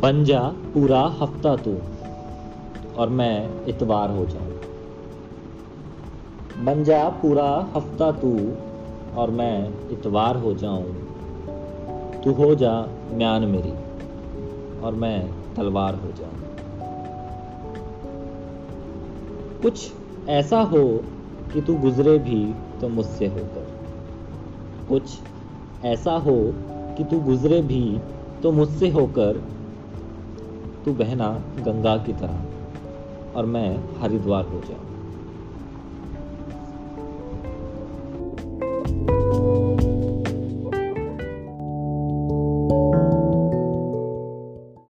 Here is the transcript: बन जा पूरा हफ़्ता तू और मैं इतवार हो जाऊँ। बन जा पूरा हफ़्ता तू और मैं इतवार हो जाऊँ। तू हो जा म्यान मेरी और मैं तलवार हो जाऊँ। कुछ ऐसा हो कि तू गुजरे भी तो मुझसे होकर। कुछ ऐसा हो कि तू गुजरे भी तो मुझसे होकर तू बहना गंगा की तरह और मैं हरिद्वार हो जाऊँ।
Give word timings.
बन 0.00 0.24
जा 0.24 0.40
पूरा 0.74 1.00
हफ़्ता 1.00 1.56
तू 1.56 1.72
और 2.96 3.08
मैं 3.08 3.64
इतवार 3.66 4.10
हो 4.10 4.26
जाऊँ। 4.26 4.60
बन 6.64 6.84
जा 6.84 7.08
पूरा 7.08 7.72
हफ़्ता 7.76 8.12
तू 8.12 8.52
और 9.16 9.30
मैं 9.30 9.88
इतवार 9.90 10.36
हो 10.36 10.54
जाऊँ। 10.54 10.84
तू 12.24 12.32
हो 12.32 12.54
जा 12.54 12.88
म्यान 13.12 13.44
मेरी 13.44 13.72
और 14.80 14.94
मैं 14.94 15.54
तलवार 15.54 15.94
हो 15.94 16.12
जाऊँ। 16.12 16.40
कुछ 19.62 19.92
ऐसा 20.28 20.60
हो 20.60 21.04
कि 21.52 21.60
तू 21.60 21.74
गुजरे 21.74 22.18
भी 22.18 22.54
तो 22.80 22.88
मुझसे 22.88 23.26
होकर। 23.26 23.66
कुछ 24.88 25.18
ऐसा 25.84 26.12
हो 26.12 26.52
कि 26.96 27.04
तू 27.04 27.20
गुजरे 27.20 27.62
भी 27.62 28.00
तो 28.42 28.52
मुझसे 28.52 28.88
होकर 28.88 29.59
तू 30.84 30.92
बहना 30.92 31.28
गंगा 31.58 31.96
की 31.96 32.12
तरह 32.12 33.36
और 33.36 33.46
मैं 33.46 34.00
हरिद्वार 34.00 34.44
हो 34.44 34.60
जाऊँ। 34.60 34.99